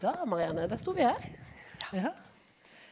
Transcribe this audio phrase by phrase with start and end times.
[0.00, 1.24] Da, Marianne, der sto vi her.
[1.92, 2.12] Ja.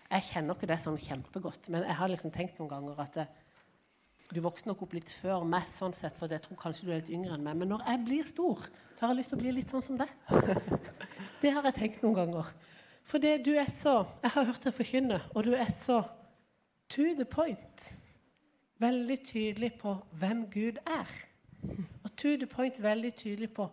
[0.08, 3.27] Jeg kjenner ikke det sånn kjempegodt, men jeg har liksom tenkt noen ganger at det,
[4.29, 7.00] du vokste nok opp litt før meg, sånn sett, for jeg tror kanskje du er
[7.00, 7.57] litt yngre enn meg.
[7.60, 10.00] Men når jeg blir stor, så har jeg lyst til å bli litt sånn som
[10.00, 10.12] deg.
[11.43, 12.52] Det har jeg tenkt noen ganger.
[13.09, 16.02] For det du er så Jeg har hørt deg forkynne, og du er så
[16.93, 17.88] to the point.
[18.82, 21.16] Veldig tydelig på hvem Gud er.
[22.04, 23.68] Og to the point veldig tydelig på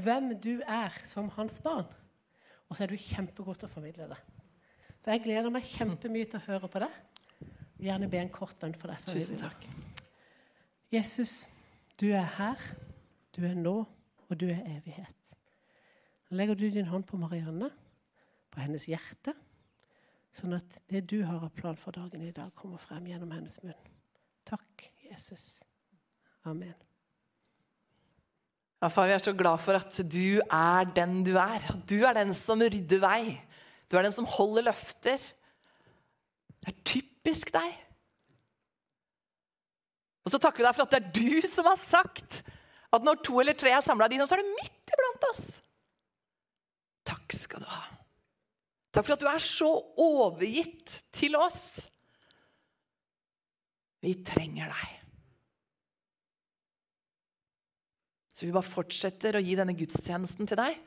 [0.00, 1.86] hvem du er som hans barn.
[2.70, 4.18] Og så er du kjempegod til å formidle det.
[5.00, 6.90] Så jeg gleder meg kjempemye til å høre på det.
[7.80, 9.02] Gjerne be en kort bønn for deg.
[9.08, 9.64] Tusen takk.
[10.92, 11.48] Jesus,
[12.00, 12.62] du er her,
[13.36, 13.76] du er nå,
[14.28, 15.36] og du er evighet.
[16.30, 17.70] Legger du din hånd på Marianne,
[18.50, 19.34] på hennes hjerte,
[20.36, 23.58] sånn at det du har av plan for dagen i dag, kommer frem gjennom hennes
[23.64, 23.90] munn.
[24.46, 25.64] Takk, Jesus.
[26.46, 26.89] Amen.
[28.80, 31.66] Ja, far, vi er så glad for at du er den du er.
[31.68, 33.36] At du er den som rydder vei.
[33.90, 35.20] Du er den som holder løfter.
[36.60, 37.74] Det er typisk deg.
[40.24, 42.40] Og så takker vi deg for at det er du som har sagt
[42.90, 45.44] at når to eller tre er samla dine, så er det midt iblant oss.
[47.06, 47.84] Takk skal du ha.
[48.90, 51.86] Takk for at du er så overgitt til oss.
[54.00, 54.99] Vi trenger deg.
[58.40, 60.78] Så vi bare fortsetter å gi denne gudstjenesten til deg.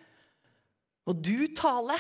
[1.05, 1.99] Og du tale.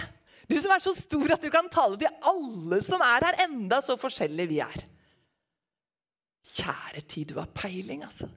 [0.49, 3.77] Du som er så stor at du kan tale til alle som er her, enda
[3.85, 4.81] så forskjellige vi er.
[6.55, 8.31] Kjære tid, du har peiling, altså.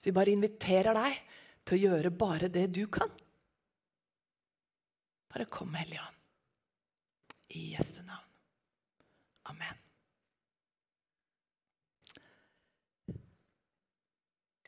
[0.00, 1.20] Vi bare inviterer deg
[1.68, 3.12] til å gjøre bare det du kan.
[5.36, 6.20] Bare kom, Hellige Ånd.
[7.60, 8.30] I Jesu navn.
[9.52, 9.83] Amen.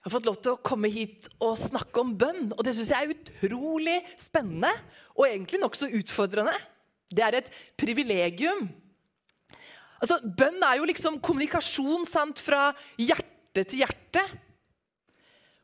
[0.07, 2.53] Jeg har fått lov til å komme hit og snakke om bønn.
[2.55, 4.71] Og det syns jeg er utrolig spennende
[5.17, 6.55] og egentlig nokså utfordrende.
[7.11, 8.69] Det er et privilegium
[9.97, 12.69] Altså, Bønn er jo liksom kommunikasjon sant, fra
[13.01, 14.22] hjerte til hjerte.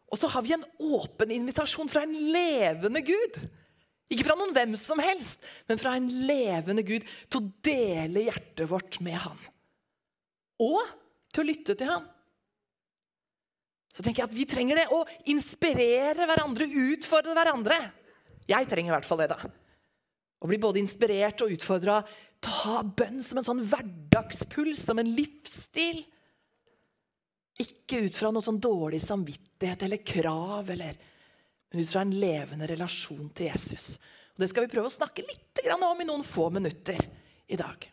[0.08, 0.64] Og så har vi en
[0.97, 3.36] åpen invitasjon fra en levende Gud.
[4.08, 8.72] Ikke fra noen hvem som helst, men fra en levende Gud til å dele hjertet
[8.72, 9.38] vårt med Han.
[10.64, 10.81] Og
[11.28, 12.08] til å lytte til Han.
[13.92, 14.86] Så tenker jeg at vi trenger det.
[14.92, 17.78] Å inspirere hverandre, utfordre hverandre.
[18.48, 19.28] Jeg trenger i hvert fall det.
[19.34, 19.53] da.
[20.42, 22.00] Å bli både inspirert og utfordra
[22.42, 26.02] ta bønn som en sånn hverdagspuls, som en livsstil.
[27.62, 30.97] Ikke ut fra noe sånn dårlig samvittighet eller krav, eller,
[31.70, 33.94] men ut fra en levende relasjon til Jesus.
[34.32, 36.98] Og Det skal vi prøve å snakke litt om i noen få minutter
[37.47, 37.91] i dag.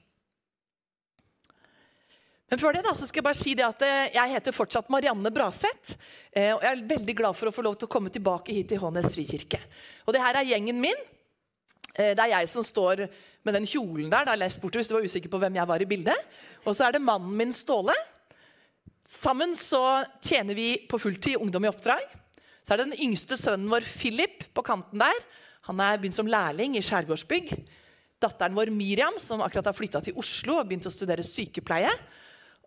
[2.50, 4.90] Men før det da, så skal jeg bare si det at eh, jeg heter fortsatt
[4.90, 5.94] Marianne Braseth.
[6.34, 8.72] Eh, og jeg er veldig glad for å få lov til å komme tilbake hit
[8.72, 9.60] til Hånes frikirke.
[10.08, 11.04] Og det her er gjengen min.
[11.94, 13.06] Eh, det er jeg som står
[13.46, 14.26] med den kjolen der.
[14.32, 16.32] der lest hvis du var usikker på hvem jeg var i bildet.
[16.66, 17.96] Og så er det mannen min Ståle.
[19.10, 22.02] Sammen så tjener vi på fulltid Ungdom i oppdrag.
[22.66, 25.22] Så er det den yngste sønnen vår Philip på kanten der.
[25.70, 27.54] Han er begynt som lærling i Skjærgårdsbygg.
[28.22, 31.94] Datteren vår Miriam, som akkurat har flytta til Oslo og begynt å studere sykepleie.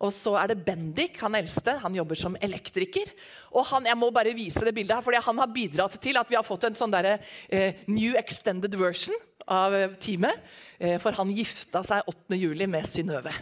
[0.02, 1.76] Og så er det Bendik, han eldste.
[1.84, 3.10] Han jobber som elektriker.
[3.54, 6.30] Og han, jeg må bare vise det bildet her, fordi han har bidratt til at
[6.30, 7.14] vi har fått en sånn der,
[7.48, 9.14] eh, new extended version
[9.46, 10.42] av eh, teamet.
[10.82, 12.38] Eh, for han gifta seg 8.
[12.40, 13.34] juli med Synnøve.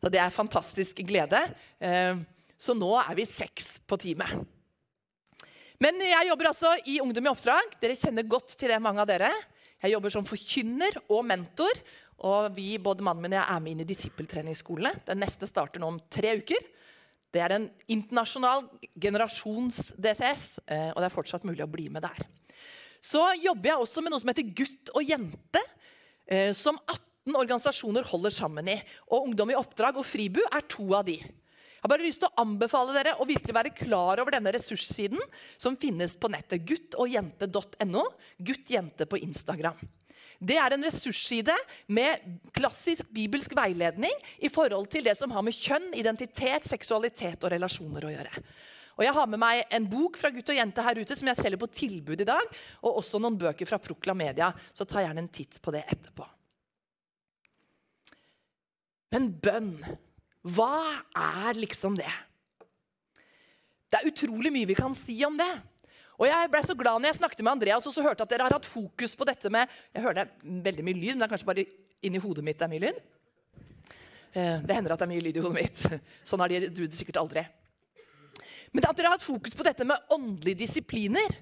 [0.00, 1.42] Så det er fantastisk glede.
[1.76, 2.16] Eh,
[2.60, 4.40] så nå er vi seks på teamet.
[5.80, 7.76] Men jeg jobber altså i Ungdom i oppdrag.
[7.80, 9.30] Dere kjenner godt til det, mange av dere.
[9.80, 11.78] Jeg jobber som forkynner og mentor.
[12.26, 14.92] Og vi, både mannen min og jeg er med inn i disippeltreningsskolene.
[15.06, 16.66] Den neste starter nå om tre uker.
[17.30, 18.66] Det er en internasjonal
[19.00, 22.24] generasjons-DTS, eh, og det er fortsatt mulig å bli med der.
[23.00, 25.62] Så jobber jeg også med noe som heter Gutt og jente,
[26.26, 28.76] eh, som 18 organisasjoner holder sammen i.
[29.08, 31.20] Og Ungdom i oppdrag og Fribu er to av de.
[31.20, 35.22] Jeg har bare lyst til å anbefale dere å virkelig være klar over denne ressurssiden
[35.56, 36.66] som finnes på nettet.
[36.68, 38.04] guttogjente.no.
[38.36, 39.78] Gutt-jente på Instagram.
[40.40, 41.54] Det er en ressursside
[41.92, 42.24] med
[42.56, 48.06] klassisk bibelsk veiledning i forhold til det som har med kjønn, identitet, seksualitet og relasjoner
[48.08, 48.44] å gjøre.
[48.96, 51.38] Og Jeg har med meg en bok fra gutt og jente her ute som jeg
[51.38, 52.56] selger på tilbud i dag.
[52.84, 54.50] Og også noen bøker fra Proklamedia.
[54.76, 56.26] Så ta gjerne en titt på det etterpå.
[59.16, 59.72] Men bønn,
[60.52, 62.12] hva er liksom det?
[63.90, 65.50] Det er utrolig mye vi kan si om det.
[66.20, 68.44] Og jeg ble så glad når jeg snakket med Andreas og så hørte at dere
[68.44, 71.28] har hatt fokus på dette med Jeg hører det er veldig mye lyd, men det
[71.28, 71.64] er kanskje bare
[72.04, 72.98] inni hodet mitt det er mye lyd.
[74.30, 75.84] Eh, det hender at det er mye lyd i hodet mitt.
[76.28, 77.46] Sånn har de du det sikkert aldri.
[78.70, 81.38] Men at dere har hatt fokus på dette med åndelige disipliner.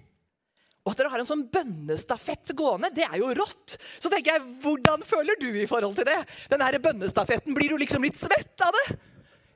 [0.86, 3.74] Og at dere har en sånn bønnestafett gående, det er jo rått.
[4.00, 6.22] Så tenker jeg, hvordan føler du i forhold til det?
[6.48, 8.96] Den her bønnestafetten, Blir du liksom litt svett av det?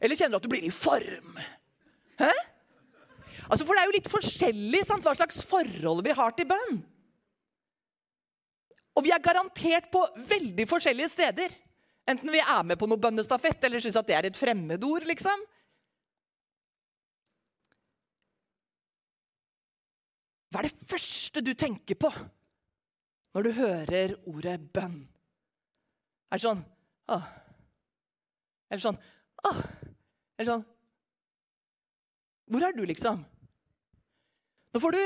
[0.03, 1.39] Eller kjenner du at du blir i form?
[2.21, 2.35] Hæ?
[3.49, 6.81] Altså, For det er jo litt forskjellig sant, hva slags forhold vi har til bønn.
[8.93, 11.55] Og vi er garantert på veldig forskjellige steder.
[12.09, 15.07] Enten vi er med på noe bønnestafett eller syns at det er et fremmedord.
[15.09, 15.47] liksom.
[20.53, 22.11] Hva er det første du tenker på
[23.33, 24.99] når du hører ordet bønn?
[26.29, 26.61] Er det sånn
[27.13, 27.25] Åh.
[28.69, 28.99] Eller sånn
[29.49, 29.63] Åh.
[30.37, 30.67] Eller sånn
[32.53, 33.25] Hvor er du, liksom?
[34.73, 35.01] Nå får du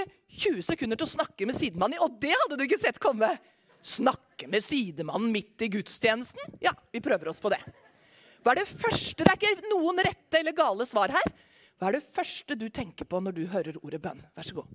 [0.47, 3.33] 20 sekunder til å snakke med sidemannen, og det hadde du ikke sett komme!
[3.87, 6.57] Snakke med sidemannen midt i gudstjenesten?
[6.63, 7.61] Ja, vi prøver oss på det.
[8.43, 9.23] Hva er det første?
[9.23, 11.33] Det er ikke noen rette eller gale svar her.
[11.79, 14.23] Hva er det første du tenker på når du hører ordet bønn?
[14.39, 14.71] Vær så god.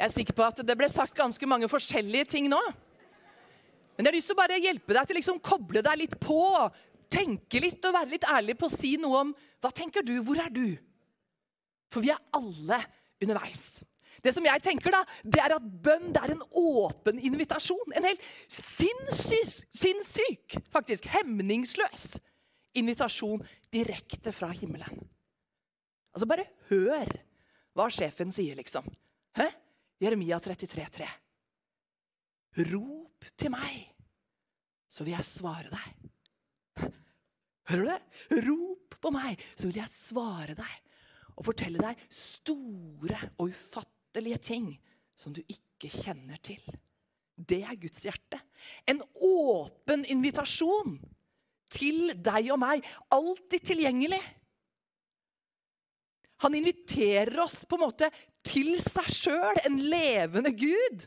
[0.00, 2.60] Jeg er sikker på at det ble sagt ganske mange forskjellige ting nå.
[3.98, 6.14] Men jeg har lyst til å bare hjelpe deg til å liksom koble deg litt
[6.22, 6.40] på.
[7.12, 10.40] Tenke litt og være litt ærlig på å si noe om hva tenker du, hvor
[10.40, 10.72] er du?
[11.92, 12.80] For vi er alle
[13.20, 13.82] underveis.
[14.24, 17.92] Det som jeg tenker da, det er at bønn det er en åpen invitasjon.
[17.92, 22.14] En helt sinnssyk, sinnssyk, faktisk hemningsløs
[22.80, 25.04] invitasjon direkte fra himmelen.
[26.16, 27.18] Altså, bare hør
[27.76, 28.88] hva sjefen sier, liksom.
[29.36, 29.52] Hæ?
[30.00, 31.08] Jeremia 33, 33,3.
[32.72, 33.84] Rop til meg,
[34.90, 36.86] så vil jeg svare deg.
[37.70, 38.00] Hører du det?
[38.48, 40.78] Rop på meg, så vil jeg svare deg
[41.36, 44.72] og fortelle deg store og ufattelige ting
[45.16, 46.60] som du ikke kjenner til.
[47.36, 48.40] Det er Guds hjerte.
[48.88, 50.98] En åpen invitasjon
[51.72, 52.84] til deg og meg.
[53.14, 54.20] Alltid tilgjengelig.
[56.40, 58.08] Han inviterer oss på en måte
[58.46, 61.04] til seg sjøl, en levende Gud.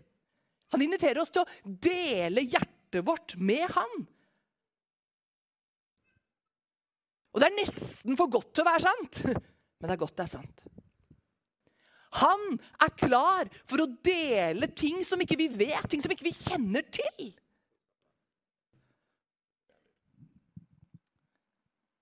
[0.74, 4.04] Han inviterer oss til å dele hjertet vårt med han.
[7.34, 9.24] Og det er nesten for godt til å være sant,
[9.82, 10.66] men det er godt det er sant.
[12.22, 12.44] Han
[12.86, 16.86] er klar for å dele ting som ikke vi vet, ting som ikke vi kjenner
[16.94, 17.32] til.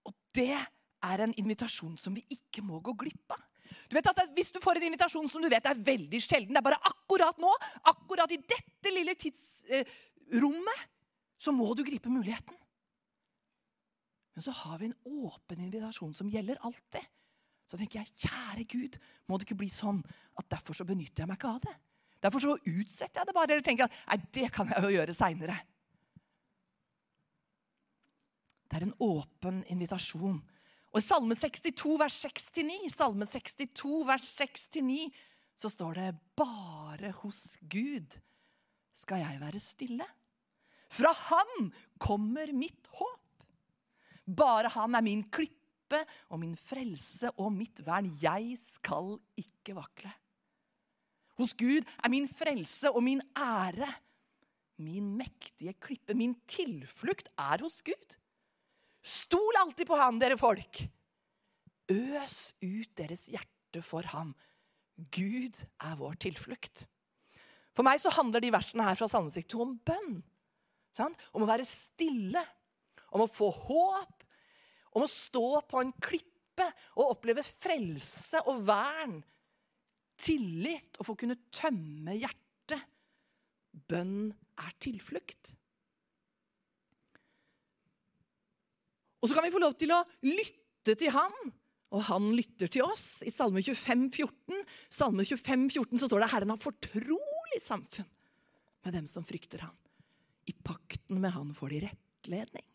[0.04, 0.68] Og det er
[1.02, 3.42] en invitasjon som vi ikke må gå glipp av.
[3.90, 6.60] Du vet at Hvis du får en invitasjon som du vet er veldig sjelden, det
[6.60, 7.52] er bare akkurat nå,
[7.88, 10.84] akkurat i dette lille tidsrommet,
[11.42, 12.58] så må du gripe muligheten.
[14.36, 17.08] Men så har vi en åpen invitasjon som gjelder alltid.
[17.68, 20.02] Så tenker jeg, kjære Gud, må det ikke bli sånn
[20.40, 21.76] at derfor så benytter jeg meg ikke av det.
[22.22, 23.56] Derfor så utsetter jeg det bare.
[23.56, 25.58] Eller tenker at nei, det kan jeg jo gjøre seinere.
[28.72, 30.40] Det er en åpen invitasjon
[30.92, 35.06] og I Salme 62, vers 6-9, Salme 62, vers 6-9,
[35.56, 38.18] så står det bare hos Gud
[39.02, 40.08] skal jeg være stille.
[40.92, 41.72] Fra Han
[42.02, 43.46] kommer mitt håp.
[44.28, 48.10] Bare Han er min klippe og min frelse og mitt vern.
[48.22, 50.12] Jeg skal ikke vakle.
[51.40, 53.88] Hos Gud er min frelse og min ære.
[54.82, 58.18] Min mektige klippe, min tilflukt er hos Gud.
[59.02, 60.84] Stol alltid på han, dere folk.
[61.92, 64.36] Øs ut deres hjerte for ham.
[65.12, 66.86] Gud er vår tilflukt.
[67.76, 70.20] For meg så handler de versene her fra Salme 62 om bønn.
[70.96, 71.16] Sånn?
[71.32, 72.44] Om å være stille,
[73.16, 74.26] om å få håp,
[74.92, 76.68] om å stå på en klippe
[77.00, 79.18] og oppleve frelse og vern.
[80.22, 82.84] Tillit og få kunne tømme hjertet.
[83.72, 84.30] Bønn
[84.60, 85.56] er tilflukt.
[89.22, 91.36] Og så kan vi få lov til å lytte til han,
[91.92, 93.22] og han lytter til oss.
[93.28, 98.10] I Salme 25, 14, Salme 25, 14 så står det Herren har fortrolig samfunn
[98.82, 99.78] med dem som frykter han.
[100.50, 102.66] I pakten med han får de rettledning.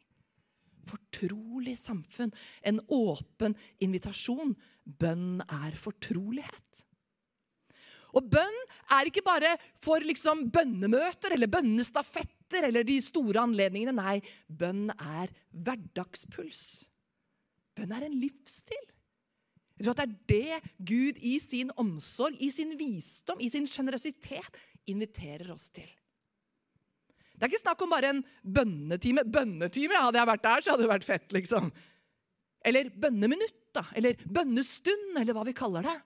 [0.87, 2.31] Fortrolig samfunn.
[2.63, 4.55] En åpen invitasjon.
[4.85, 6.85] Bønn er fortrolighet.
[8.17, 8.61] Og bønn
[8.95, 13.95] er ikke bare for liksom bønnemøter eller bønnestafett fetter eller de store anledningene.
[13.95, 16.87] Nei, bønn er hverdagspuls.
[17.77, 18.87] Bønn er en livsstil.
[19.77, 23.67] Jeg tror at det er det Gud i sin omsorg, i sin visdom, i sin
[23.69, 24.57] sjenerøsitet
[24.89, 25.89] inviterer oss til.
[27.37, 29.27] Det er ikke snakk om bare en bønnetime.
[29.29, 31.33] Bønnetime, Hadde jeg vært der, så hadde det vært fett.
[31.37, 31.69] liksom.
[32.65, 33.85] Eller bønneminutt, da.
[33.95, 35.97] Eller bønnestund, eller hva vi kaller det.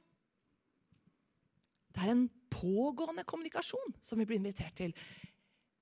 [1.95, 4.91] Det er en pågående kommunikasjon som vi blir invitert til.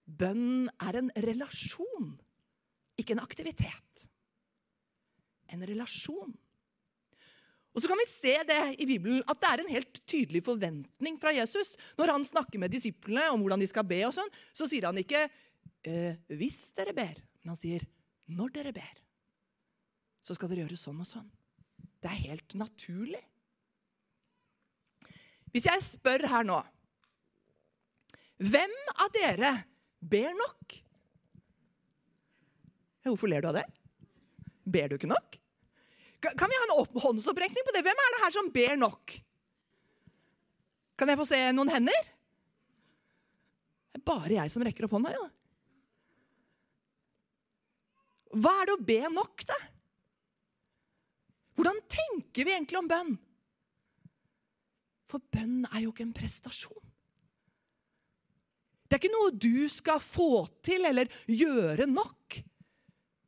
[0.08, 2.14] Bønn er en relasjon,
[2.98, 4.04] ikke en aktivitet.
[5.52, 6.32] En relasjon.
[7.76, 11.18] Og så kan vi se det i Bibelen, at det er en helt tydelig forventning
[11.20, 11.76] fra Jesus.
[12.00, 14.98] Når han snakker med disiplene om hvordan de skal be, og sånn, så sier han
[14.98, 15.28] ikke
[15.84, 17.84] eh, 'hvis dere ber', men han sier
[18.26, 19.04] 'når dere ber'.
[20.24, 21.30] Så skal dere gjøre sånn og sånn.
[22.02, 23.22] Det er helt naturlig.
[25.52, 26.58] Hvis jeg spør her nå
[28.38, 29.52] Hvem av dere
[30.00, 30.78] ber nok?
[33.08, 33.64] Hvorfor ler du av det?
[34.68, 35.38] Ber du ikke nok?
[36.20, 37.84] Kan vi ha en håndsopprekning på det?
[37.86, 39.14] Hvem er det her som ber nok?
[40.98, 42.08] Kan jeg få se noen hender?
[43.94, 45.14] Det er bare jeg som rekker opp hånda.
[45.14, 45.26] Ja.
[48.34, 49.56] Hva er det å be nok, da?
[51.58, 53.14] Hvordan tenker vi egentlig om bønn?
[55.08, 56.87] For bønn er jo ikke en prestasjon.
[58.88, 62.38] Det er ikke noe du skal få til eller gjøre nok.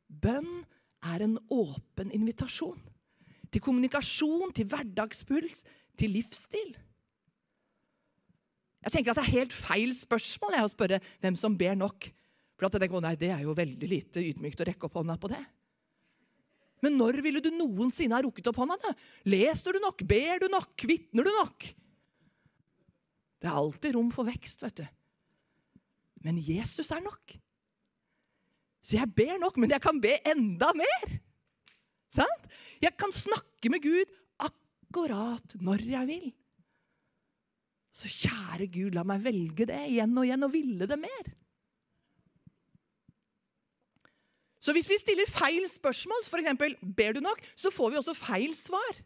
[0.09, 0.63] Bønn
[1.05, 2.79] er en åpen invitasjon
[3.51, 5.65] til kommunikasjon, til hverdagspuls,
[5.99, 6.71] til livsstil.
[8.81, 12.07] Jeg tenker at Det er helt feil spørsmål jeg, å spørre hvem som ber nok.
[12.57, 15.17] For at jeg tenker, nei, Det er jo veldig lite ydmykt å rekke opp hånda
[15.19, 15.43] på det.
[16.81, 18.77] Men når ville du noensinne ha rukket opp hånda?
[18.81, 18.93] da?
[19.29, 20.01] Leser du nok?
[20.01, 20.73] Ber du nok?
[20.81, 21.67] Vitner du nok?
[23.41, 24.87] Det er alltid rom for vekst, vet du.
[26.25, 27.35] Men Jesus er nok.
[28.81, 31.17] Så jeg ber nok, men jeg kan be enda mer.
[32.11, 32.47] Sant?
[32.81, 36.31] Jeg kan snakke med Gud akkurat når jeg vil.
[37.91, 41.31] Så kjære Gud, la meg velge det igjen og igjen og ville det mer.
[44.61, 47.41] Så hvis vi stiller feil spørsmål, f.eks.: Ber du nok?
[47.55, 49.01] så får vi også feil svar.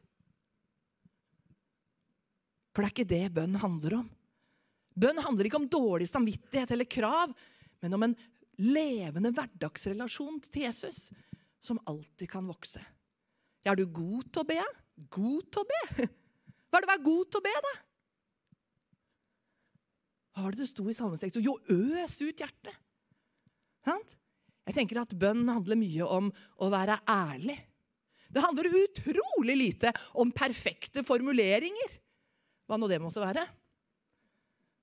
[2.76, 4.10] For det er ikke det bønn handler om.
[4.96, 7.34] Bønn handler ikke om dårlig samvittighet eller krav,
[7.84, 8.16] men om en
[8.64, 11.10] levende hverdagsrelasjon til Jesus
[11.64, 12.80] som alltid kan vokse.
[13.66, 14.62] Er du god til å be?
[15.12, 16.08] God til å be?
[16.70, 17.76] Hva er det å være god til å be, da?
[20.36, 21.46] Hva var det det sto i salmesektoren?
[21.46, 22.82] Jo, øs ut hjertet.
[24.66, 26.32] Jeg tenker at Bønn handler mye om
[26.64, 27.58] å være ærlig.
[28.34, 31.94] Det handler utrolig lite om perfekte formuleringer,
[32.66, 33.46] hva nå det måtte være.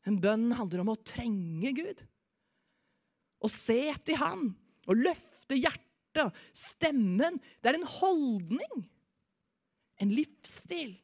[0.08, 2.02] En bønn handler om å trenge Gud.
[3.42, 4.50] Å se til Han
[4.90, 7.38] Å løfte hjertet stemmen.
[7.62, 8.82] Det er en holdning.
[10.02, 10.96] En livsstil.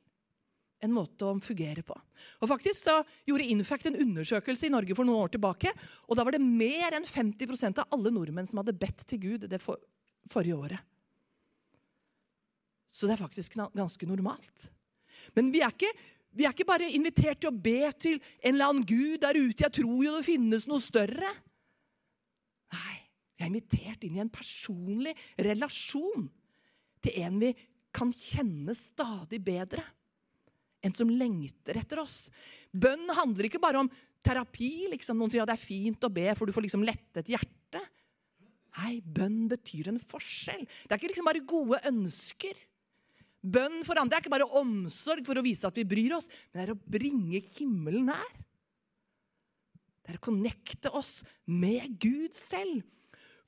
[0.82, 1.94] En måte å fungere på.
[2.42, 5.72] Og faktisk så gjorde Infact en undersøkelse i Norge for noen år tilbake.
[6.06, 9.46] og Da var det mer enn 50% av alle nordmenn som hadde bedt til Gud
[9.50, 9.78] det for,
[10.30, 10.82] forrige året.
[12.90, 14.68] Så det er faktisk ganske normalt.
[15.36, 15.90] Men vi er, ikke,
[16.38, 19.64] vi er ikke bare invitert til å be til en eller annen gud der ute.
[19.64, 21.32] Jeg tror jo det finnes noe større.
[22.76, 22.96] Nei.
[23.38, 25.12] Vi er invitert inn i en personlig
[25.46, 26.26] relasjon
[27.06, 27.52] til en vi
[27.94, 29.84] kan kjenne stadig bedre.
[30.82, 32.28] En som lengter etter oss.
[32.70, 33.90] Bønn handler ikke bare om
[34.26, 34.88] terapi.
[34.92, 35.18] Liksom.
[35.18, 37.94] Noen sier at det er fint å be, for du får liksom lettet hjertet.
[38.78, 40.66] Nei, bønn betyr en forskjell.
[40.66, 42.58] Det er ikke liksom bare gode ønsker.
[43.38, 46.58] Bønn for andre er ikke bare omsorg for å vise at vi bryr oss, men
[46.58, 48.36] det er å bringe himmelen nær.
[50.02, 52.82] Det er å connecte oss med Gud selv.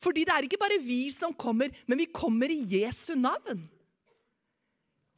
[0.00, 3.66] Fordi det er ikke bare vi som kommer, men vi kommer i Jesu navn.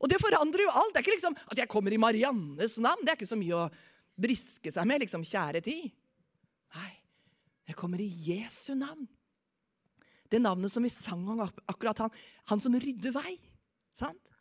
[0.02, 0.94] Og det forandrer jo alt.
[0.94, 3.04] Det er ikke liksom at jeg kommer i Mariannes navn.
[3.04, 3.68] Det er ikke så mye å
[4.18, 5.04] briske seg med.
[5.04, 5.92] liksom, Kjære tid.
[6.74, 6.90] Nei,
[7.68, 9.06] jeg kommer i Jesu navn.
[10.32, 12.20] Det navnet som vi sang om akkurat han.
[12.50, 13.36] Han som rydder vei.
[13.94, 14.31] Sant?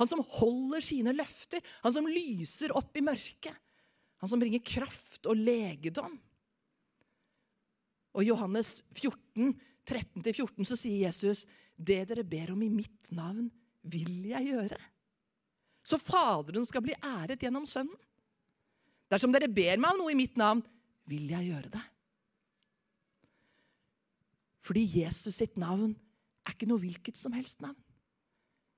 [0.00, 1.62] Han som holder sine løfter.
[1.84, 3.54] Han som lyser opp i mørket.
[4.20, 6.14] Han som bringer kraft og legedom.
[8.16, 9.54] Og Johannes 14
[9.86, 13.50] 13-14 så sier Jesus, 'Det dere ber om i mitt navn,
[13.82, 14.82] vil jeg gjøre.'
[15.86, 17.94] Så Faderen skal bli æret gjennom Sønnen.
[19.06, 20.64] Dersom dere ber meg om noe i mitt navn,
[21.06, 21.82] vil jeg gjøre det.
[24.66, 25.94] Fordi Jesus sitt navn
[26.42, 27.78] er ikke noe hvilket som helst navn.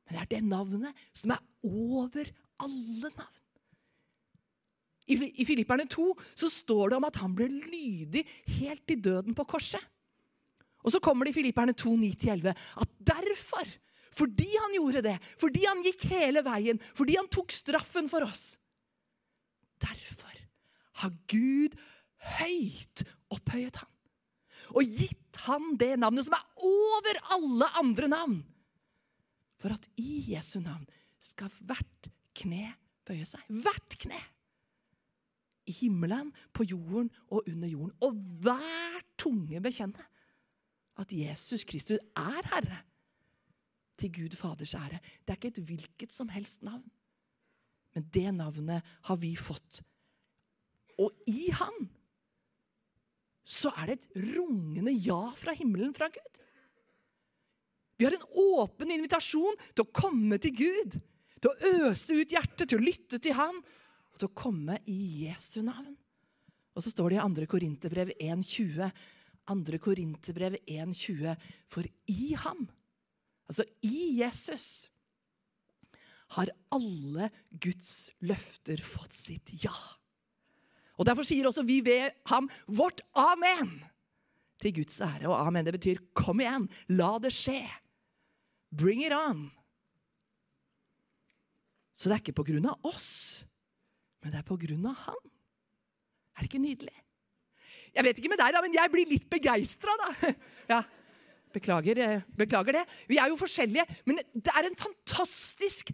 [0.08, 2.30] Men det er det navnet som er over
[2.64, 3.44] alle navn.
[5.08, 8.26] I Filipperne 2 så står det om at han ble lydig
[8.58, 9.80] helt til døden på korset.
[10.84, 13.76] Og så kommer det i Filipperne 2, 9-11 at derfor,
[14.18, 18.56] Fordi han gjorde det, fordi han gikk hele veien, fordi han tok straffen for oss.
[19.78, 20.40] Derfor
[21.04, 21.76] har Gud
[22.40, 23.92] høyt opphøyet han
[24.76, 28.38] og gitt han det navnet som er over alle andre navn.
[29.58, 30.86] For at i Jesu navn
[31.22, 32.70] skal hvert kne
[33.08, 33.42] bøye seg.
[33.48, 34.18] Hvert kne!
[35.68, 37.96] I himmelen, på jorden og under jorden.
[38.00, 40.06] Og hver tunge bekjenne
[40.98, 42.80] at Jesus Kristus er Herre.
[43.98, 45.00] Til Gud Faders ære.
[45.26, 46.86] Det er ikke et hvilket som helst navn.
[47.94, 49.82] Men det navnet har vi fått.
[50.98, 51.88] Og i Han
[53.48, 56.40] så er det et rungende ja fra himmelen fra Gud.
[57.98, 60.98] Vi har en åpen invitasjon til å komme til Gud.
[61.38, 65.26] Til å øse ut hjertet, til å lytte til Han og til å komme i
[65.26, 65.94] Jesu navn.
[66.78, 67.46] Og så står det i 2.
[67.50, 68.90] Korinterbrev 1,20.
[69.50, 69.80] 2.
[69.82, 71.34] Korinterbrev 1,20.
[71.70, 72.68] For i ham,
[73.50, 74.86] altså i Jesus,
[76.36, 79.74] har alle Guds løfter fått sitt ja.
[80.98, 83.78] Og Derfor sier også vi ved ham vårt amen
[84.62, 85.26] til Guds ære.
[85.30, 86.66] Og amen det betyr kom igjen,
[86.98, 87.62] la det skje.
[88.70, 89.48] Bring it on.
[91.98, 93.42] Så det er ikke på grunn av oss,
[94.22, 95.22] men det er på grunn av han.
[96.36, 96.94] Er det ikke nydelig?
[97.96, 100.12] Jeg vet ikke med deg, da, men jeg blir litt begeistra, da.
[100.68, 100.82] Ja,
[101.54, 102.84] beklager, eh, beklager det.
[103.08, 105.90] Vi er jo forskjellige, men det er en fantastisk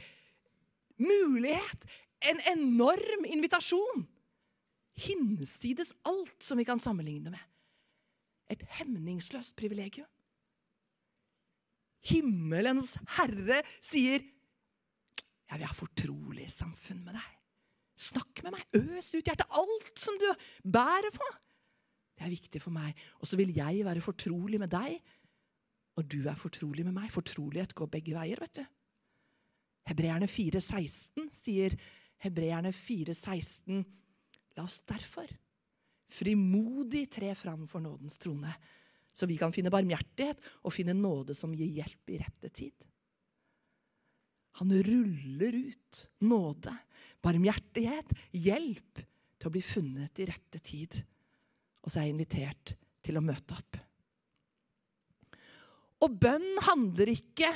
[0.99, 1.87] mulighet.
[2.27, 4.03] En enorm invitasjon
[4.99, 7.41] hinsides alt som vi kan sammenligne med.
[8.51, 10.11] Et hemningsløst privilegium.
[12.05, 17.33] Himmelens herre sier, 'Jeg vil ha fortrolig samfunn med deg.'
[17.95, 18.65] Snakk med meg.
[18.75, 19.47] Øs ut hjertet.
[19.55, 20.27] Alt som du
[20.67, 21.27] bærer på.
[22.19, 22.95] Det er viktig for meg.
[23.23, 24.99] Og så vil jeg være fortrolig med deg,
[25.95, 27.13] og du er fortrolig med meg.
[27.15, 28.65] Fortrolighet går begge veier, vet du.
[29.87, 31.77] Hebreerne 4,16 sier
[32.25, 33.85] Hebreerne 4,16
[34.57, 35.29] La oss derfor
[36.15, 38.53] frimodig tre fram for nådens trone,
[39.15, 42.75] så vi kan finne barmhjertighet og finne nåde som gir hjelp i rette tid.
[44.59, 46.75] Han ruller ut nåde,
[47.23, 49.03] barmhjertighet, hjelp
[49.39, 50.99] til å bli funnet i rette tid.
[51.83, 52.75] Og så er jeg invitert
[53.05, 53.79] til å møte opp.
[56.05, 57.49] Og bønn handler ikke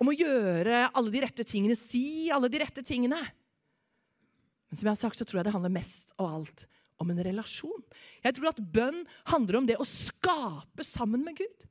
[0.00, 3.18] om å gjøre alle de rette tingene, si alle de rette tingene.
[4.68, 6.66] Men som jeg har sagt, så tror jeg det handler mest av alt
[7.02, 7.82] om en relasjon.
[8.24, 11.66] Jeg tror at bønn handler om det å skape sammen med Gud.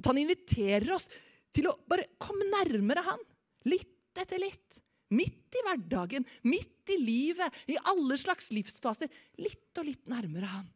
[0.00, 1.08] At han inviterer oss
[1.54, 3.24] til å bare komme nærmere han.
[3.68, 4.80] Litt etter litt.
[5.10, 9.10] Midt i hverdagen, midt i livet, i alle slags livsfaser.
[9.42, 10.68] Litt og litt nærmere han.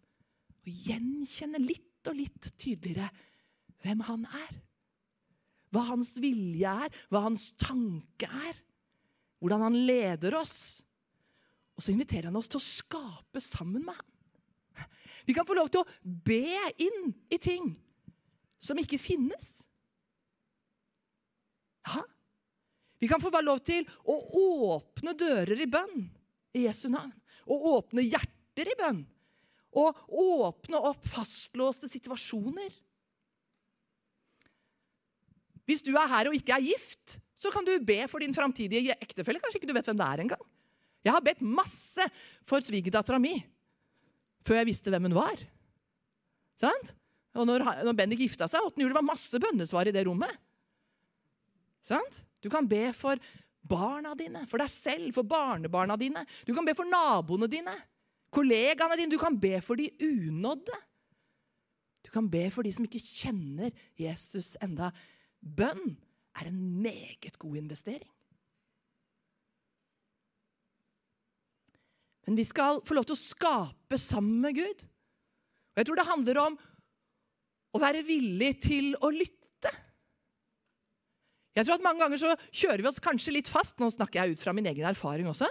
[0.64, 3.08] Og gjenkjenne litt og litt tydeligere
[3.84, 4.60] hvem han er.
[5.74, 8.58] Hva hans vilje er, hva hans tanke er
[9.44, 10.80] hvordan han leder oss.
[11.74, 14.10] Og så inviterer han oss til å skape sammen med ham.
[15.24, 17.72] Vi kan få lov til å be inn i ting
[18.62, 19.62] som ikke finnes.
[21.88, 22.02] Ja.
[23.00, 24.16] Vi kan få være lov til å
[24.74, 26.06] åpne dører i bønn
[26.56, 27.12] i Jesu navn.
[27.50, 29.02] Og åpne hjerter i bønn.
[29.74, 32.70] Og åpne opp fastlåste situasjoner.
[35.64, 38.96] Hvis du er her og ikke er gift, så kan du be for din framtidige
[39.00, 39.40] ektefelle.
[39.42, 40.44] Kanskje ikke du vet hvem det er engang.
[41.04, 42.04] Jeg har bedt masse
[42.48, 43.36] for svigerdattera mi
[44.44, 45.40] før jeg visste hvem hun var.
[46.60, 46.92] Sant?
[47.34, 48.78] Og når, når Bendik gifta seg, 8.
[48.82, 50.32] juli, var masse bønnesvar i det rommet.
[51.84, 52.20] Sant?
[52.44, 53.20] Du kan be for
[53.64, 56.22] barna dine, for deg selv, for barnebarna dine.
[56.44, 57.74] Du kan be for naboene dine,
[58.34, 59.12] kollegaene dine.
[59.12, 60.80] Du kan be for de unådde.
[62.04, 64.92] Du kan be for de som ikke kjenner Jesus enda.
[65.40, 65.96] Bønn
[66.36, 68.10] er en meget god investering.
[72.24, 74.84] Men vi skal få lov til å skape sammen med Gud.
[75.74, 76.56] Og jeg tror det handler om
[77.74, 79.72] å være villig til å lytte.
[81.54, 83.76] Jeg tror at Mange ganger så kjører vi oss kanskje litt fast.
[83.82, 85.48] Nå snakker jeg ut fra min egen erfaring også.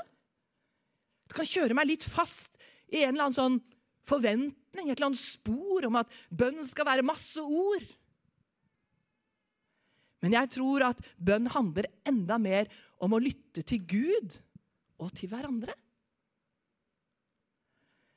[1.29, 2.57] Du kan kjøre meg litt fast
[2.91, 3.59] i en eller annen sånn
[4.03, 7.85] forventning, et eller annet spor om at bønn skal være masse ord.
[10.23, 12.69] Men jeg tror at bønn handler enda mer
[13.03, 14.37] om å lytte til Gud
[15.03, 15.75] og til hverandre.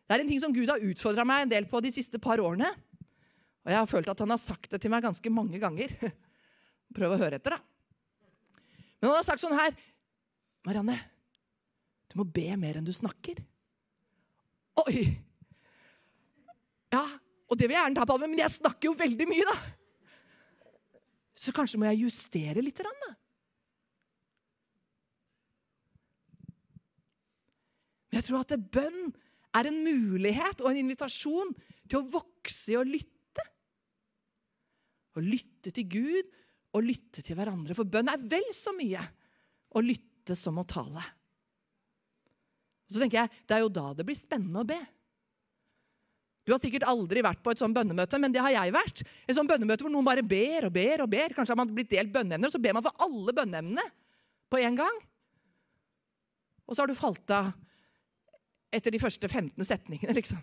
[0.06, 2.38] Det er en ting som Gud har utfordra meg en del på de siste par
[2.38, 2.68] årene.
[3.66, 5.90] Og jeg har følt at han har sagt det til meg ganske mange ganger.
[6.96, 8.62] Prøv å høre etter, da.
[9.00, 9.74] Men han har sagt sånn her
[10.66, 10.96] Marianne,
[12.10, 13.42] du må be mer enn du snakker.
[14.86, 15.02] Oi!
[16.94, 17.02] Ja,
[17.50, 19.56] og det vil jeg gjerne ta på meg, men jeg snakker jo veldig mye, da.
[21.36, 22.78] Så kanskje må jeg justere litt.
[22.80, 23.12] Da.
[28.08, 29.10] Men jeg tror at bønn
[29.56, 31.52] er en mulighet og en invitasjon
[31.86, 33.44] til å vokse i å lytte.
[35.16, 36.34] Å lytte til Gud
[36.76, 37.76] og lytte til hverandre.
[37.76, 39.02] For bønn er vel så mye
[39.76, 41.04] å lytte som å tale.
[42.86, 44.78] Så tenker jeg, Det er jo da det blir spennende å be.
[46.46, 49.02] Du har sikkert aldri vært på et sånt bønnemøte, men det har jeg vært.
[49.26, 51.34] Et sånt bønnemøte hvor noen bare ber og ber og ber.
[51.34, 53.82] Kanskje har man blitt delt bønneemner, og så ber man for alle bønneemnene
[54.52, 55.00] på en gang.
[56.66, 57.50] Og så har du falt av
[58.74, 60.40] etter de første 15 setningene, liksom.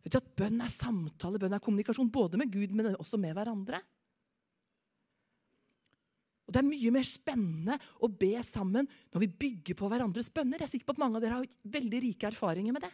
[0.00, 3.34] Vet du at Bønn er samtale, bønn er kommunikasjon, både med Gud, men også med
[3.36, 3.82] hverandre.
[6.48, 10.58] Og Det er mye mer spennende å be sammen når vi bygger på hverandres bønner.
[10.58, 12.90] Jeg er sikker på at mange av dere har veldig rike erfaringer med det.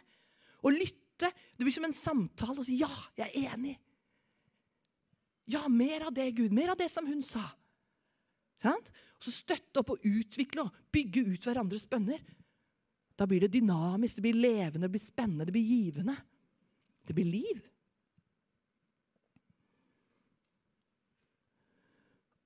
[0.61, 3.77] Å lytte det blir som en samtale og si 'ja, jeg er enig'.
[5.47, 6.51] Ja, mer av det, Gud.
[6.51, 7.41] Mer av det som hun sa.
[9.17, 12.19] Og så støtte opp og utvikle og bygge ut hverandres bønner.
[13.17, 16.15] Da blir det dynamisk, det blir levende, det blir spennende, det blir givende.
[17.07, 17.63] Det blir liv.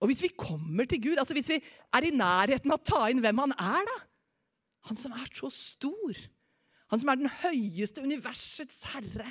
[0.01, 1.59] Og hvis vi kommer til Gud, altså hvis vi
[1.93, 3.99] er i nærheten av å ta inn hvem han er, da
[4.89, 6.17] Han som er så stor,
[6.89, 9.27] han som er den høyeste universets herre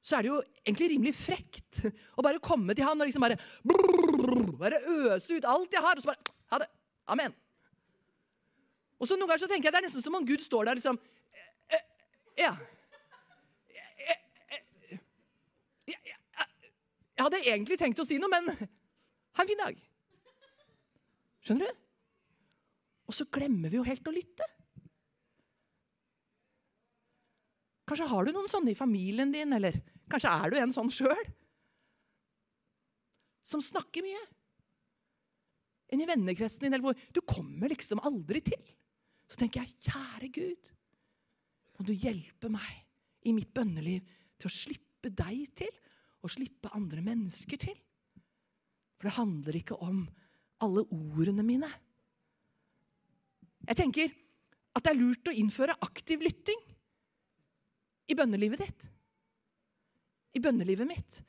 [0.00, 1.82] Så er det jo egentlig rimelig frekt
[2.16, 3.36] å bare komme til han og liksom bare
[4.58, 4.80] Bare
[5.12, 6.70] øse ut alt jeg har, og så bare Ha det.
[7.12, 7.36] Amen.
[8.98, 10.78] Og så Noen ganger så tenker jeg det er nesten som om Gud står der
[10.80, 11.86] liksom eh, eh,
[12.44, 12.52] Ja.
[17.18, 19.78] Jeg hadde egentlig tenkt å si noe, men ha en fin dag.
[21.42, 21.80] Skjønner du?
[23.10, 24.46] Og så glemmer vi jo helt å lytte.
[27.88, 29.80] Kanskje har du noen sånne i familien din, eller
[30.12, 31.24] kanskje er du en sånn sjøl.
[33.48, 34.24] Som snakker mye.
[35.90, 38.60] En i vennekretsen din, eller hvor Du kommer liksom aldri til.
[39.28, 40.70] Så tenker jeg, kjære Gud,
[41.78, 44.06] må du hjelpe meg i mitt bønneliv
[44.38, 45.74] til å slippe deg til
[46.24, 47.76] og slippe andre mennesker til.
[48.98, 50.02] For det handler ikke om
[50.64, 51.68] alle ordene mine.
[53.68, 54.10] Jeg tenker
[54.74, 56.60] at det er lurt å innføre aktiv lytting
[58.08, 58.86] i bønnelivet ditt.
[60.34, 61.20] I bønnelivet mitt.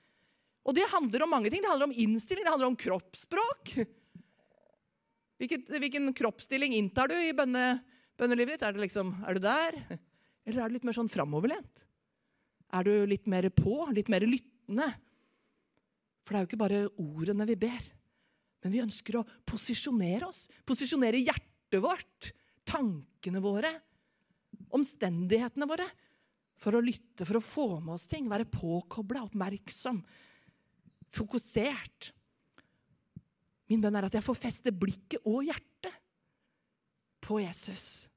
[0.65, 1.61] Og det handler om mange ting.
[1.63, 3.73] Det handler om innstilling, det handler om kroppsspråk.
[5.39, 7.79] Hvilket, hvilken kroppsstilling inntar du i bønne,
[8.19, 8.65] bønnelivet ditt?
[8.67, 9.77] Er, det liksom, er du der?
[10.45, 11.85] Eller er du litt mer sånn framoverlent?
[12.75, 13.77] Er du litt mer på?
[13.95, 14.89] Litt mer lyttende?
[16.25, 17.87] For det er jo ikke bare ordene vi ber.
[18.59, 20.43] Men vi ønsker å posisjonere oss.
[20.67, 22.33] Posisjonere hjertet vårt,
[22.67, 23.71] tankene våre,
[24.75, 25.87] omstendighetene våre.
[26.59, 28.27] For å lytte, for å få med oss ting.
[28.29, 30.03] Være påkobla, oppmerksom,
[31.15, 32.11] fokusert.
[33.69, 35.93] Min bønn er at jeg får feste blikket og hjertet
[37.21, 38.09] på Jesus.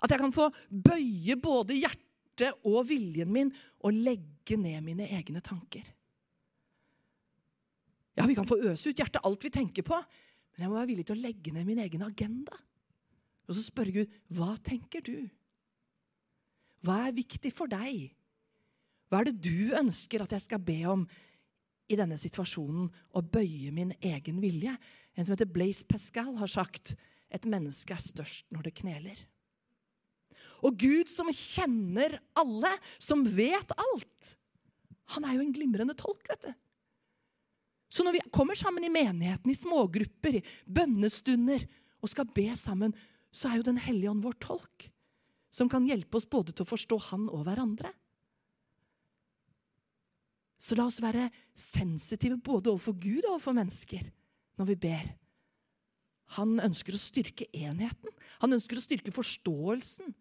[0.00, 3.52] At jeg kan få bøye både hjertet og viljen min
[3.84, 5.84] og legge ned mine egne tanker.
[8.18, 10.90] Ja, Vi kan få øse ut hjertet alt vi tenker på, men jeg må være
[10.90, 12.56] villig til å legge ned min egen agenda.
[13.48, 15.28] Og så spørre Gud, hva tenker du?
[16.84, 18.10] Hva er viktig for deg?
[19.10, 21.06] Hva er det du ønsker at jeg skal be om
[21.90, 24.76] i denne situasjonen å bøye min egen vilje.
[25.16, 26.94] En som heter Blaise Pascal, har sagt
[27.30, 29.18] et menneske er størst når det kneler.
[30.66, 34.34] Og Gud som kjenner alle, som vet alt,
[35.16, 36.22] han er jo en glimrende tolk.
[36.28, 36.52] vet du.
[37.90, 41.64] Så når vi kommer sammen i menigheten, i smågrupper, i bønnestunder
[42.00, 42.94] og skal be sammen,
[43.34, 44.90] så er jo Den hellige ånd vår tolk,
[45.50, 47.90] som kan hjelpe oss både til å forstå Han og hverandre.
[50.60, 54.04] Så la oss være sensitive både overfor Gud og overfor mennesker
[54.60, 55.06] når vi ber.
[56.36, 58.12] Han ønsker å styrke enheten.
[58.44, 60.12] Han ønsker å styrke forståelsen.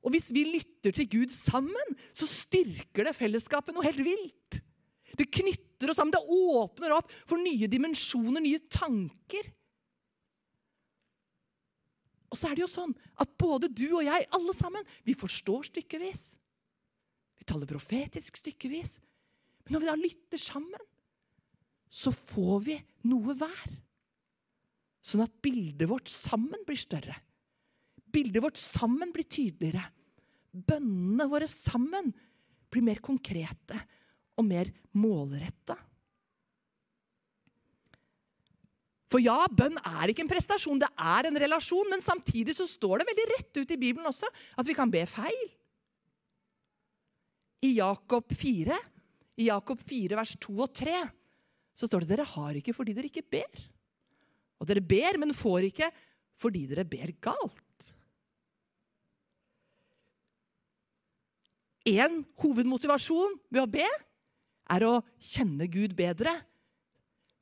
[0.00, 4.58] Og hvis vi lytter til Gud sammen, så styrker det fellesskapet noe helt vilt.
[5.16, 9.48] Det knytter oss sammen, det åpner opp for nye dimensjoner, nye tanker.
[12.30, 15.66] Og så er det jo sånn at både du og jeg, alle sammen, vi forstår
[15.70, 16.24] stykkevis.
[17.40, 18.98] Vi taler profetisk stykkevis.
[19.70, 20.88] Når vi da lytter sammen,
[21.90, 22.76] så får vi
[23.10, 23.76] noe hver.
[25.00, 27.16] Sånn at bildet vårt sammen blir større.
[28.10, 29.84] Bildet vårt sammen blir tydeligere.
[30.50, 32.10] Bønnene våre sammen
[32.70, 33.78] blir mer konkrete
[34.38, 35.76] og mer målretta.
[39.10, 41.88] For ja, bønn er ikke en prestasjon, det er en relasjon.
[41.90, 45.02] Men samtidig så står det veldig rett ut i Bibelen også at vi kan be
[45.10, 45.48] feil.
[47.66, 48.76] I Jakob 4
[49.40, 50.94] i Jakob 4, vers 2 og 3,
[51.76, 53.64] så står det dere har ikke fordi dere ikke ber.
[54.60, 55.88] Og dere ber, men får ikke
[56.40, 57.88] fordi dere ber galt.
[61.88, 63.86] En hovedmotivasjon ved å be
[64.70, 64.98] er å
[65.32, 66.34] kjenne Gud bedre.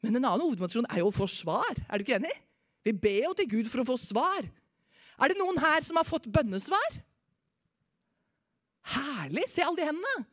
[0.04, 1.74] Men en annen hovedmotivasjon er jo å få svar.
[1.88, 2.34] Er du ikke enig?
[2.86, 4.46] Vi ber jo til Gud for å få svar.
[5.18, 7.00] Er det noen her som har fått bønnesvar?
[8.94, 9.48] Herlig!
[9.50, 10.28] Se alle de hendene.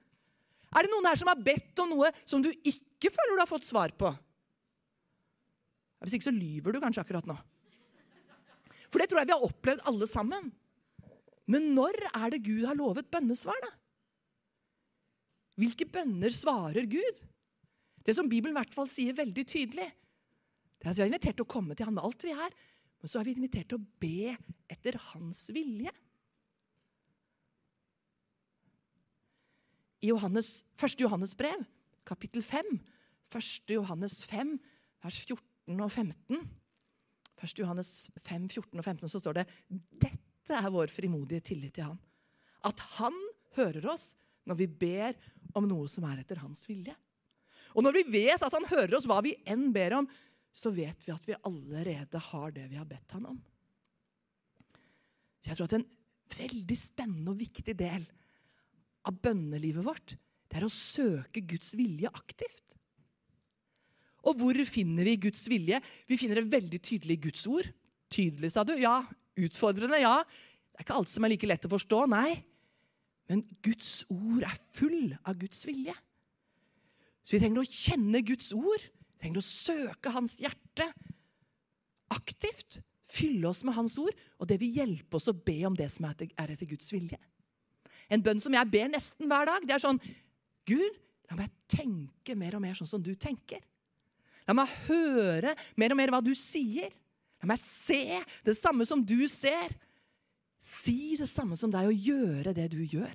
[0.75, 3.51] Er det noen her som har bedt om noe som du ikke føler du har
[3.51, 4.11] fått svar på?
[6.03, 7.37] Hvis ikke så lyver du kanskje akkurat nå.
[8.91, 10.51] For det tror jeg vi har opplevd alle sammen.
[11.49, 13.71] Men når er det Gud har lovet bønnesvar, da?
[15.61, 17.21] Hvilke bønner svarer Gud?
[18.05, 19.87] Det som Bibelen i hvert fall sier veldig tydelig,
[20.75, 22.51] det er at vi er invitert til å komme til Han med alt vi er,
[23.01, 24.35] men så er vi invitert til å be
[24.69, 25.93] etter Hans vilje.
[30.05, 31.01] I Johannes, 1.
[31.01, 31.63] Johannes brev,
[32.05, 32.77] kapittel 5,
[33.33, 33.71] 1.
[33.73, 34.51] Johannes 5,
[35.01, 36.43] vers 14 og 15
[37.41, 37.55] 1.
[37.59, 37.89] Johannes
[38.21, 39.45] 5, 14 og 15 så står det
[40.05, 41.97] dette er vår frimodige tillit til Han.
[42.69, 43.17] At Han
[43.57, 44.13] hører oss
[44.45, 45.17] når vi ber
[45.57, 46.93] om noe som er etter hans vilje.
[47.73, 50.09] Og når vi vet at han hører oss hva vi enn ber om,
[50.55, 53.39] så vet vi at vi allerede har det vi har bedt han om.
[55.41, 55.89] Så jeg tror at en
[56.35, 58.05] veldig spennende og viktig del
[59.05, 60.15] av bønnelivet vårt
[60.55, 62.61] det er å søke Guds vilje aktivt.
[64.25, 65.81] Og hvor finner vi Guds vilje?
[66.07, 67.67] Vi finner det veldig tydelig i Guds ord.
[68.13, 68.71] Tydelig, sa du?
[68.79, 69.01] Ja.
[69.35, 69.99] Utfordrende?
[69.99, 70.21] Ja.
[70.23, 72.05] Det er ikke alt som er like lett å forstå.
[72.13, 72.37] Nei.
[73.27, 75.93] Men Guds ord er full av Guds vilje.
[77.25, 78.87] Så vi trenger å kjenne Guds ord.
[78.87, 80.87] Vi trenger å søke Hans hjerte
[82.15, 82.79] aktivt.
[83.05, 86.07] Fylle oss med Hans ord, og det vil hjelpe oss å be om det som
[86.07, 86.15] er
[86.47, 87.19] etter Guds vilje.
[88.11, 90.01] En bønn som jeg ber nesten hver dag, det er sånn
[90.65, 93.61] Gud, la meg tenke mer og mer sånn som du tenker.
[94.45, 96.93] La meg høre mer og mer hva du sier.
[97.41, 99.73] La meg se det samme som du ser
[100.65, 103.13] si det samme som deg og gjøre det du gjør.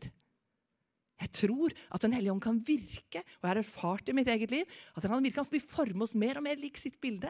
[1.20, 4.54] Jeg tror at Den hellige ånd kan virke, og jeg har erfart i mitt eget
[4.54, 7.28] liv, at han kan virke, at vi forme oss mer og mer lik sitt bilde.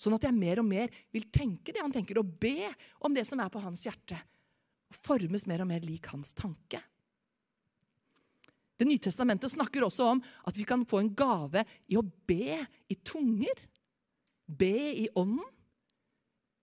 [0.00, 2.72] Sånn at jeg mer og mer vil tenke det han tenker, og be
[3.04, 4.18] om det som er på hans hjerte.
[4.94, 6.80] Formes mer og mer lik hans tanke.
[8.80, 12.56] Det nye testamentet snakker også om at vi kan få en gave i å be
[12.88, 13.58] i tunger.
[14.48, 15.44] Be i ånden.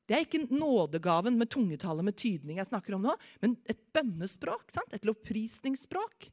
[0.07, 3.13] Det er ikke nådegaven med tungetallet med tydning jeg snakker om nå,
[3.43, 4.71] men et bønnespråk.
[4.71, 4.93] Sant?
[4.95, 6.29] Et lovprisningsspråk.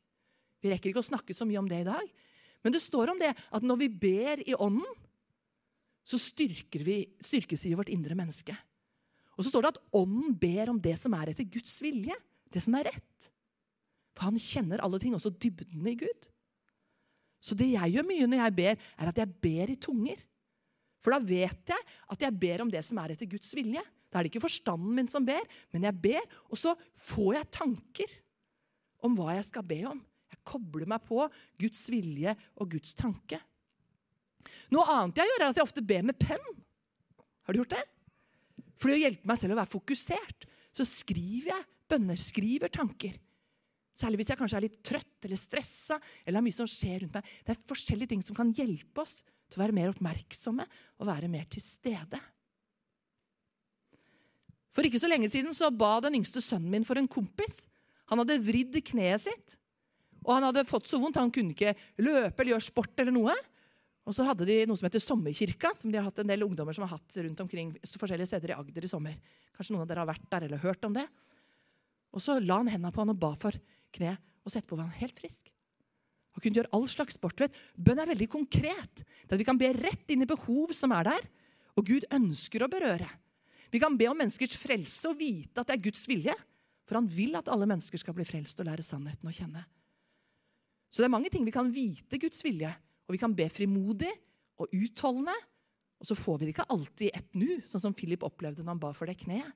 [0.63, 2.13] Vi rekker ikke å snakke så mye om det i dag.
[2.65, 4.87] Men det står om det at når vi ber i ånden,
[6.05, 8.57] så vi, styrkes vi i vårt indre menneske.
[9.35, 12.14] Og så står det at ånden ber om det som er etter Guds vilje.
[12.53, 13.31] Det som er rett.
[14.14, 16.29] For han kjenner alle ting, også dybden i Gud.
[17.44, 20.20] Så det jeg gjør mye når jeg ber, er at jeg ber i tunger.
[21.05, 23.83] For da vet jeg at jeg ber om det som er etter Guds vilje.
[24.09, 25.42] Da er det ikke forstanden min som ber,
[25.75, 28.14] men jeg ber, og så får jeg tanker
[29.05, 29.99] om hva jeg skal be om.
[30.33, 31.18] Jeg kobler meg på
[31.61, 33.40] Guds vilje og Guds tanke.
[34.73, 36.47] Noe annet jeg gjør, er at jeg ofte ber med penn.
[37.44, 37.85] Har du gjort det?
[38.81, 43.17] For å hjelpe meg selv å være fokusert, så skriver jeg bønner, skriver tanker.
[43.95, 47.15] Særlig hvis jeg kanskje er litt trøtt eller stressa eller har mye som skjer rundt
[47.15, 47.29] meg.
[47.47, 50.67] Det er forskjellige ting som kan hjelpe oss til å være mer oppmerksomme
[50.99, 52.19] og være mer til stede.
[54.75, 57.69] For ikke så lenge siden så ba den yngste sønnen min for en kompis.
[58.11, 59.55] Han hadde vridd kneet sitt,
[60.25, 61.21] og han hadde fått så vondt.
[61.21, 63.37] Han kunne ikke løpe eller gjøre sport eller noe.
[64.05, 66.77] Og så hadde de noe som heter Sommerkirka, som de har hatt en del ungdommer
[66.77, 69.17] som har hatt rundt omkring forskjellige steder i Agder i sommer.
[69.57, 71.07] Kanskje noen av dere har vært der eller hørt om det.
[72.12, 73.57] Og så la han hendene på han og ba for
[73.97, 75.49] kneet, og så etterpå var han helt frisk.
[76.35, 77.40] Han kunne gjøre all slags sport.
[77.40, 77.57] Vet.
[77.79, 79.05] Bønn er veldig konkret.
[79.25, 81.29] Det at Vi kan be rett inn i behov som er der,
[81.79, 83.09] og Gud ønsker å berøre.
[83.73, 86.35] Vi kan be om menneskers frelse og vite at det er Guds vilje.
[86.85, 89.62] For han vil at alle mennesker skal bli frelst og lære sannheten å kjenne.
[90.93, 92.71] Så det er mange ting vi kan vite Guds vilje,
[93.05, 94.11] og vi kan be frimodig
[94.61, 95.35] og utholdende.
[96.01, 98.75] Og så får vi det ikke alltid i ett nu, sånn som Philip opplevde når
[98.75, 99.53] han ba for det kneet.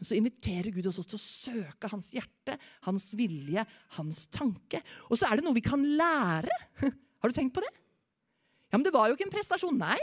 [0.00, 1.24] Men så inviterer Gud oss også til å
[1.66, 2.54] søke hans hjerte,
[2.86, 3.64] hans vilje,
[3.98, 4.80] hans tanke.
[5.12, 6.56] Og så er det noe vi kan lære.
[7.20, 7.72] Har du tenkt på det?
[8.70, 9.76] Ja, men Det var jo ikke en prestasjon.
[9.76, 9.98] Nei.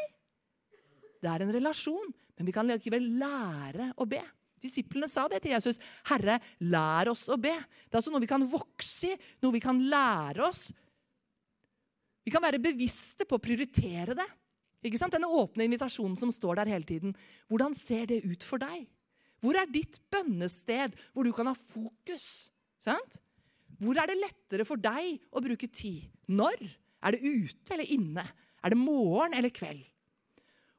[1.18, 2.14] Det er en relasjon.
[2.38, 4.22] Men vi kan likevel lære å be.
[4.62, 5.82] Disiplene sa det til Jesus.
[6.06, 9.62] 'Herre, lær oss å be.' Det er altså noe vi kan vokse i, noe vi
[9.62, 10.68] kan lære oss.
[12.28, 14.28] Vi kan være bevisste på å prioritere det.
[14.84, 15.16] Ikke sant?
[15.16, 17.14] Denne åpne invitasjonen som står der hele tiden.
[17.48, 18.84] Hvordan ser det ut for deg?
[19.40, 22.50] Hvor er ditt bønnested hvor du kan ha fokus?
[22.84, 23.22] Sant?
[23.80, 26.10] Hvor er det lettere for deg å bruke tid?
[26.28, 26.68] Når?
[27.08, 28.26] Er det ute eller inne?
[28.60, 29.86] Er det morgen eller kveld?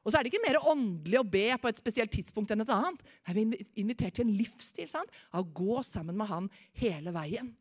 [0.05, 2.71] Og så er det ikke mer åndelig å be på et spesielt tidspunkt enn et
[2.73, 3.01] annet.
[3.25, 5.09] Nei, Vi er invitert til en livsstil sant?
[5.33, 7.51] av å gå sammen med han hele veien.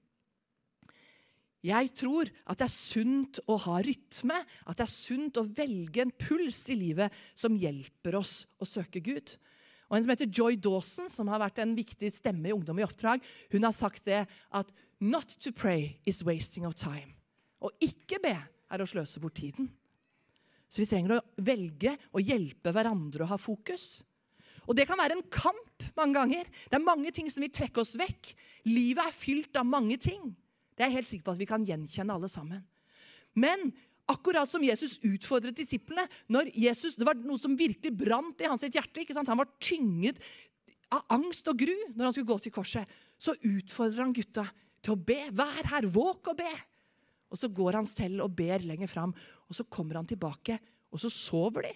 [1.66, 6.04] Jeg tror at det er sunt å ha rytme, at det er sunt å velge
[6.04, 9.34] en puls i livet som hjelper oss å søke Gud.
[9.88, 12.84] Og En som heter Joy Dawson, som har vært en viktig stemme i Ungdom i
[12.86, 17.16] oppdrag, hun har sagt det at «Not to pray is wasting of time».
[17.58, 19.70] Å ikke be er å sløse bort tiden.
[20.68, 24.04] Så vi trenger å velge å hjelpe hverandre å ha fokus.
[24.68, 26.50] Og det kan være en kamp mange ganger.
[26.68, 28.34] Det er mange ting som vil trekke oss vekk.
[28.68, 30.28] Livet er fylt av mange ting.
[30.78, 32.62] Det er jeg helt sikker på at vi kan gjenkjenne alle sammen.
[33.34, 33.72] Men
[34.08, 38.62] akkurat som Jesus utfordret disiplene når Jesus, Det var noe som virkelig brant i hans
[38.62, 39.02] hjerte.
[39.02, 39.28] ikke sant?
[39.28, 40.22] Han var tynget
[40.94, 42.86] av angst og gru når han skulle gå til korset.
[43.18, 44.46] Så utfordrer han gutta
[44.80, 45.18] til å be.
[45.34, 46.54] Vær her, våk og be.
[47.28, 50.56] Og så går han selv og ber lenger fram, og så kommer han tilbake,
[50.88, 51.74] og så sover de.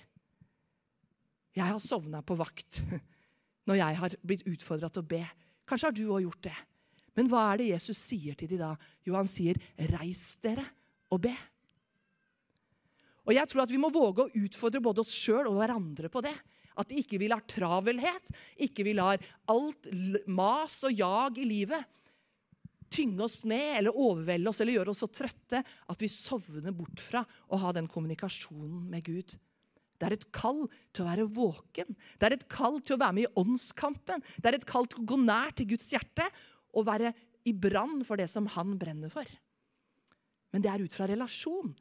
[1.59, 2.81] Jeg har sovna på vakt
[3.69, 5.21] når jeg har blitt utfordra til å be.
[5.69, 6.55] Kanskje har du òg gjort det.
[7.19, 8.73] Men hva er det Jesus sier til de da?
[9.05, 10.65] Jo, han sier, 'Reis dere
[11.13, 11.37] og be'.
[13.29, 16.23] Og jeg tror at Vi må våge å utfordre både oss sjøl og hverandre på
[16.25, 16.35] det.
[16.77, 19.21] At ikke vi lar travelhet, ikke vi lar
[19.53, 19.89] alt
[20.27, 22.01] mas og jag i livet
[22.93, 27.01] tynge oss ned eller overvelde oss eller gjøre oss så trøtte at vi sovner bort
[27.01, 29.37] fra å ha den kommunikasjonen med Gud.
[29.97, 31.95] Det er et kall til å være våken.
[32.19, 34.25] Det er et kall til å være med i åndskampen.
[34.35, 36.27] Det er et kall til å gå nær til Guds hjerte
[36.73, 37.13] og være
[37.49, 39.27] i brann for det som han brenner for.
[40.53, 41.73] Men det er ut fra relasjon,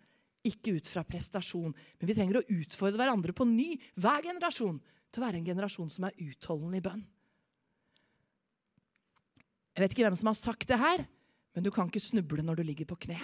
[0.48, 1.74] ikke ut fra prestasjon.
[2.00, 4.80] Men vi trenger å utfordre hverandre på ny, hver generasjon,
[5.12, 7.04] til å være en generasjon som er utholdende i bønn.
[9.76, 11.04] Jeg vet ikke hvem som har sagt det her,
[11.56, 13.20] men du kan ikke snuble når du ligger på kne.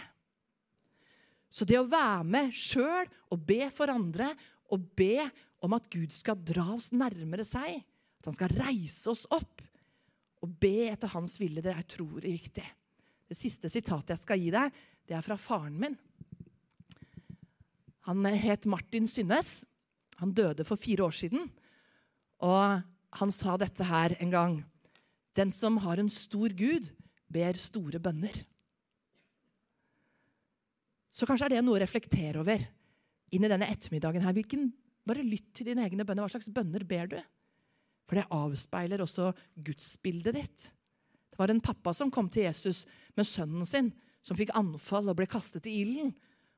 [1.47, 4.33] Så det å være med sjøl og be for andre
[4.73, 5.23] og be
[5.63, 7.79] om at Gud skal dra oss nærmere seg,
[8.19, 9.63] at han skal reise oss opp,
[10.43, 12.65] å be etter hans vilje, det er utrolig viktig.
[13.27, 14.75] Det siste sitatet jeg skal gi deg,
[15.07, 15.97] det er fra faren min.
[18.07, 19.65] Han het Martin Synnes.
[20.21, 21.49] Han døde for fire år siden.
[22.39, 22.83] Og
[23.19, 24.55] han sa dette her en gang.
[25.35, 26.87] Den som har en stor Gud,
[27.27, 28.33] ber store bønner.
[31.11, 32.61] Så kanskje er det noe å reflektere over
[33.33, 34.35] inn i denne ettermiddagen her.
[34.37, 34.69] Hvilken,
[35.07, 36.23] bare lytt til dine egne bønner.
[36.23, 37.17] Hva slags bønner ber du?
[38.07, 39.31] For det avspeiler også
[39.67, 40.67] gudsbildet ditt.
[41.31, 42.85] Det var en pappa som kom til Jesus
[43.17, 43.91] med sønnen sin,
[44.23, 46.13] som fikk anfall og ble kastet i ilden.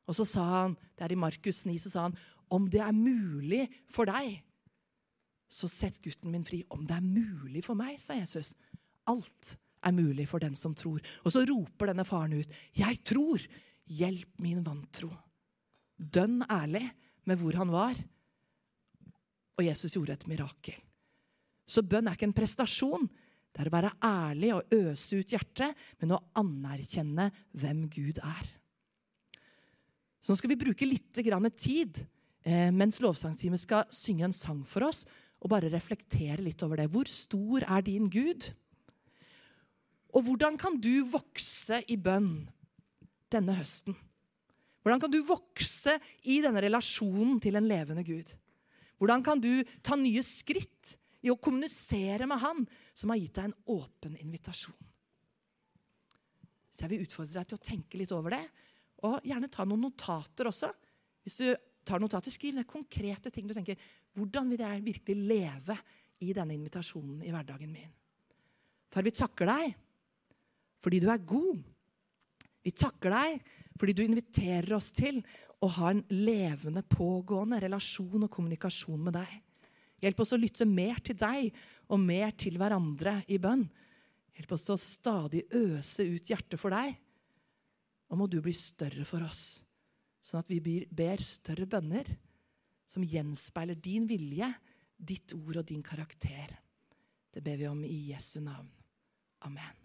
[0.09, 2.15] Og så sa han, det er i Markus 9, så sa han,
[2.49, 4.39] om det er mulig for deg,
[5.49, 6.61] så sett gutten min fri.
[6.69, 8.53] Om det er mulig for meg, sa Jesus.
[9.09, 11.01] Alt er mulig for den som tror.
[11.25, 13.41] Og så roper denne faren ut, jeg tror,
[13.89, 15.09] hjelp min vantro.
[15.97, 16.85] Dønn ærlig
[17.29, 17.97] med hvor han var.
[19.59, 20.77] Og Jesus gjorde et mirakel.
[21.69, 23.05] Så bønn er ikke en prestasjon.
[23.53, 28.49] Det er å være ærlig og øse ut hjertet, men å anerkjenne hvem Gud er.
[30.19, 32.01] Så nå skal vi bruke litt tid
[32.43, 35.05] eh, mens lovsangsteamet skal synge en sang for oss,
[35.39, 36.89] og bare reflektere litt over det.
[36.91, 38.49] Hvor stor er din Gud?
[40.11, 42.49] Og hvordan kan du vokse i bønn
[43.31, 43.95] denne høsten?
[44.83, 45.95] Hvordan kan du vokse
[46.27, 48.31] i denne relasjonen til en levende Gud?
[48.99, 53.49] Hvordan kan du ta nye skritt i å kommunisere med Han som har gitt deg
[53.49, 54.77] en åpen invitasjon.
[56.69, 58.43] Så jeg vil utfordre deg til å tenke litt over det,
[59.03, 60.69] og gjerne ta noen notater også.
[61.23, 61.47] Hvis du
[61.87, 63.79] tar notater, Skriv ned konkrete ting du tenker.
[64.15, 65.75] Hvordan vil jeg virkelig leve
[66.23, 67.91] i denne invitasjonen i hverdagen min?
[68.89, 69.75] Far, vi takker deg
[70.79, 71.59] fordi du er god.
[72.63, 73.41] Vi takker deg
[73.79, 75.21] fordi du inviterer oss til
[75.63, 79.31] å ha en levende, pågående relasjon og kommunikasjon med deg.
[79.99, 81.49] Hjelp oss å lytte mer til deg
[81.89, 83.65] og mer til hverandre i bønn.
[84.37, 86.95] Hjelp oss til å stadig øse ut hjertet for deg.
[88.09, 89.61] Og må du bli større for oss,
[90.25, 92.07] sånn at vi ber større bønner
[92.89, 94.49] som gjenspeiler din vilje,
[94.97, 96.55] ditt ord og din karakter.
[97.29, 98.71] Det ber vi om i Jesu navn.
[99.45, 99.78] Amen.